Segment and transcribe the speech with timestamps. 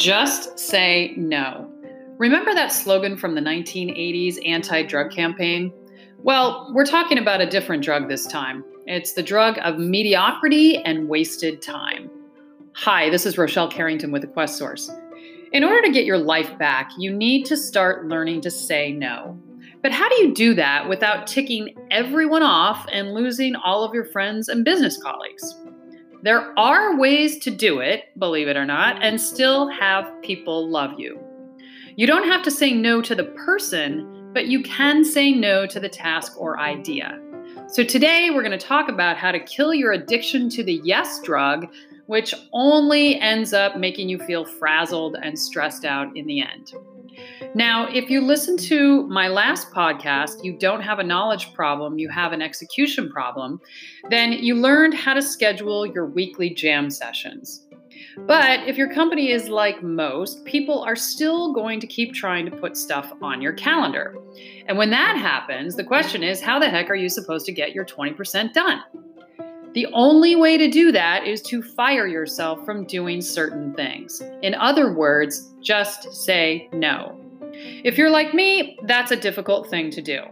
[0.00, 1.70] Just say no.
[2.16, 5.70] Remember that slogan from the 1980s anti drug campaign?
[6.16, 8.64] Well, we're talking about a different drug this time.
[8.86, 12.08] It's the drug of mediocrity and wasted time.
[12.76, 14.90] Hi, this is Rochelle Carrington with the Quest Source.
[15.52, 19.38] In order to get your life back, you need to start learning to say no.
[19.82, 24.06] But how do you do that without ticking everyone off and losing all of your
[24.06, 25.56] friends and business colleagues?
[26.22, 30.98] There are ways to do it, believe it or not, and still have people love
[30.98, 31.18] you.
[31.96, 35.80] You don't have to say no to the person, but you can say no to
[35.80, 37.18] the task or idea.
[37.68, 41.22] So today we're going to talk about how to kill your addiction to the yes
[41.22, 41.68] drug,
[42.04, 46.74] which only ends up making you feel frazzled and stressed out in the end.
[47.54, 52.08] Now, if you listen to my last podcast, You Don't Have a Knowledge Problem, You
[52.08, 53.60] Have an Execution Problem,
[54.08, 57.66] then you learned how to schedule your weekly jam sessions.
[58.26, 62.56] But if your company is like most, people are still going to keep trying to
[62.56, 64.16] put stuff on your calendar.
[64.66, 67.72] And when that happens, the question is how the heck are you supposed to get
[67.72, 68.82] your 20% done?
[69.72, 74.20] The only way to do that is to fire yourself from doing certain things.
[74.42, 77.16] In other words, just say no.
[77.52, 80.22] If you're like me, that's a difficult thing to do.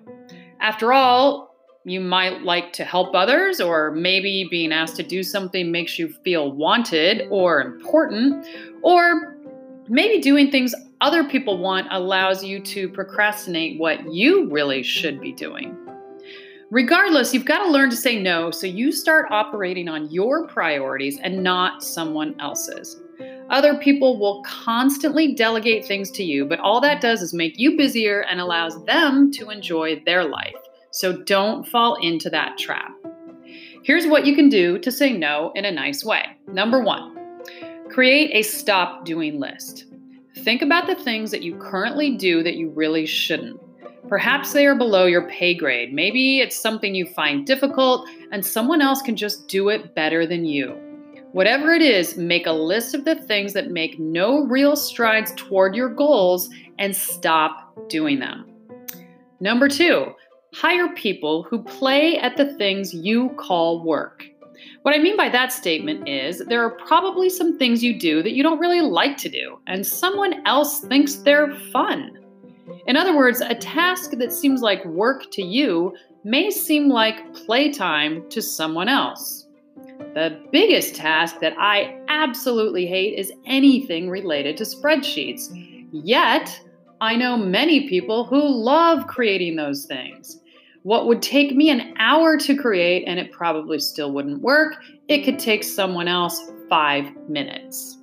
[0.61, 5.71] After all, you might like to help others, or maybe being asked to do something
[5.71, 8.45] makes you feel wanted or important,
[8.83, 9.39] or
[9.89, 15.33] maybe doing things other people want allows you to procrastinate what you really should be
[15.33, 15.77] doing.
[16.71, 21.19] Regardless, you've got to learn to say no so you start operating on your priorities
[21.23, 23.01] and not someone else's.
[23.49, 27.79] Other people will constantly delegate things to you, but all that does is make you
[27.79, 30.55] busier and allows them to enjoy their life.
[30.91, 32.93] So don't fall into that trap.
[33.83, 36.23] Here's what you can do to say no in a nice way.
[36.49, 37.17] Number one,
[37.89, 39.87] create a stop doing list.
[40.37, 43.59] Think about the things that you currently do that you really shouldn't.
[44.09, 45.93] Perhaps they are below your pay grade.
[45.93, 50.45] Maybe it's something you find difficult and someone else can just do it better than
[50.45, 50.79] you.
[51.33, 55.75] Whatever it is, make a list of the things that make no real strides toward
[55.75, 56.49] your goals
[56.79, 58.47] and stop doing them.
[59.41, 60.15] Number two,
[60.55, 64.25] hire people who play at the things you call work.
[64.83, 68.33] What I mean by that statement is there are probably some things you do that
[68.33, 72.18] you don't really like to do, and someone else thinks they're fun.
[72.89, 75.95] In other words, a task that seems like work to you
[76.25, 79.47] may seem like playtime to someone else.
[80.15, 85.51] The biggest task that I absolutely hate is anything related to spreadsheets.
[85.93, 86.59] Yet,
[87.03, 90.41] I know many people who love creating those things.
[90.83, 94.77] What would take me an hour to create, and it probably still wouldn't work,
[95.09, 97.98] it could take someone else five minutes.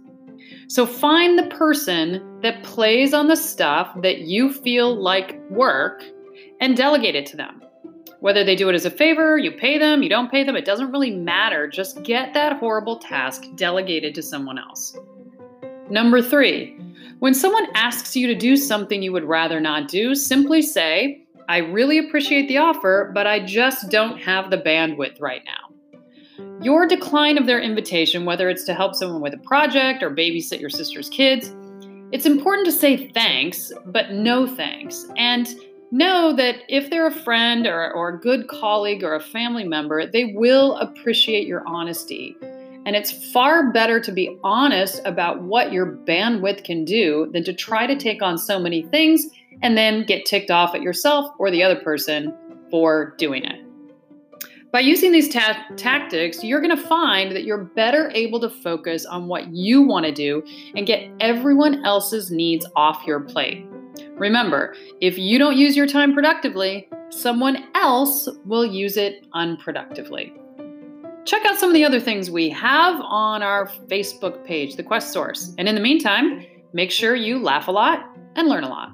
[0.68, 6.04] So find the person that plays on the stuff that you feel like work
[6.60, 7.62] and delegate it to them.
[8.20, 10.66] Whether they do it as a favor, you pay them, you don't pay them, it
[10.66, 11.68] doesn't really matter.
[11.68, 14.98] Just get that horrible task delegated to someone else.
[15.90, 16.76] Number three,
[17.20, 21.58] when someone asks you to do something you would rather not do, simply say, I
[21.58, 25.55] really appreciate the offer, but I just don't have the bandwidth right now.
[26.62, 30.60] Your decline of their invitation, whether it's to help someone with a project or babysit
[30.60, 31.54] your sister's kids,
[32.12, 35.06] it's important to say thanks, but no thanks.
[35.18, 35.48] And
[35.92, 40.06] know that if they're a friend or, or a good colleague or a family member,
[40.06, 42.36] they will appreciate your honesty.
[42.86, 47.54] And it's far better to be honest about what your bandwidth can do than to
[47.54, 49.26] try to take on so many things
[49.64, 52.34] and then get ticked off at yourself or the other person
[52.70, 53.65] for doing it.
[54.76, 59.06] By using these ta- tactics, you're going to find that you're better able to focus
[59.06, 60.44] on what you want to do
[60.76, 63.66] and get everyone else's needs off your plate.
[64.18, 70.34] Remember, if you don't use your time productively, someone else will use it unproductively.
[71.24, 75.14] Check out some of the other things we have on our Facebook page, The Quest
[75.14, 75.56] Source.
[75.58, 78.92] And in the meantime, make sure you laugh a lot and learn a lot.